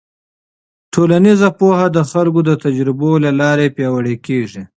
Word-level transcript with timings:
ټولنیز 0.93 1.41
پوهه 1.59 1.85
د 1.95 1.97
خلکو 2.11 2.39
د 2.49 2.51
تجربو 2.63 3.11
له 3.23 3.31
لارې 3.39 3.73
پیاوړې 3.75 4.15
کېږي. 4.25 4.61